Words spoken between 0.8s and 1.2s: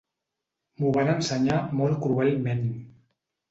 van